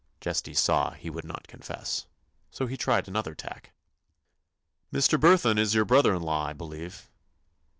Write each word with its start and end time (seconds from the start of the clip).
Chesty 0.19 0.55
saw 0.55 0.93
he 0.93 1.11
would 1.11 1.25
not 1.25 1.47
confess; 1.47 2.07
so 2.49 2.65
he 2.65 2.75
tried 2.75 3.07
another 3.07 3.35
tack. 3.35 3.71
"Mr. 4.91 5.19
Burthon 5.19 5.59
is 5.59 5.75
your 5.75 5.85
brother 5.85 6.15
in 6.15 6.23
law, 6.23 6.47
I 6.47 6.53
believe." 6.53 7.07